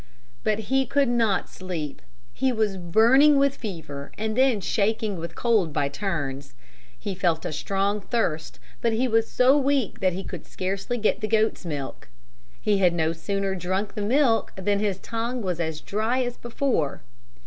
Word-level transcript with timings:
But 0.43 0.57
he 0.73 0.87
could 0.87 1.09
not 1.09 1.47
sleep. 1.47 2.01
He 2.33 2.51
was 2.51 2.75
burning 2.77 3.37
with 3.37 3.57
fever 3.57 4.11
and 4.17 4.35
then 4.35 4.59
shaking 4.59 5.17
with 5.19 5.35
cold 5.35 5.71
by 5.71 5.89
turns. 5.89 6.55
He 6.97 7.13
felt 7.13 7.45
a 7.45 7.53
strong 7.53 8.01
thirst, 8.01 8.57
but 8.81 8.93
he 8.93 9.07
was 9.07 9.29
so 9.29 9.55
weak 9.55 9.99
that 9.99 10.13
he 10.13 10.23
could 10.23 10.47
scarcely 10.47 10.97
get 10.97 11.21
the 11.21 11.27
goat's 11.27 11.65
milk. 11.67 12.09
He 12.59 12.79
had 12.79 12.93
no 12.95 13.13
sooner 13.13 13.53
drunk 13.53 13.93
the 13.93 14.01
milk 14.01 14.51
than 14.55 14.79
his 14.79 14.97
tongue 14.97 15.43
was 15.43 15.59
as 15.59 15.81
dry 15.81 16.23
as 16.23 16.35
before. 16.35 17.03